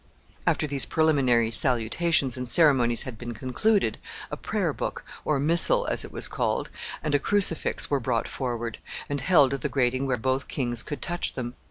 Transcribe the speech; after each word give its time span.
After 0.47 0.65
these 0.65 0.87
preliminary 0.87 1.51
salutations 1.51 2.35
and 2.35 2.49
ceremonies 2.49 3.03
had 3.03 3.19
been 3.19 3.35
concluded, 3.35 3.99
a 4.31 4.35
prayer 4.35 4.73
book, 4.73 5.05
or 5.23 5.39
missal, 5.39 5.85
as 5.85 6.03
it 6.03 6.11
was 6.11 6.27
called, 6.27 6.71
and 7.03 7.13
a 7.13 7.19
crucifix, 7.19 7.91
were 7.91 7.99
brought 7.99 8.27
forward, 8.27 8.79
and 9.09 9.21
held 9.21 9.53
at 9.53 9.61
the 9.61 9.69
grating 9.69 10.07
where 10.07 10.17
both 10.17 10.47
kings 10.47 10.81
could 10.81 11.03
touch 11.03 11.33
them. 11.33 11.53